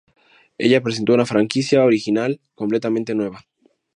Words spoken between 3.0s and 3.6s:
nueva.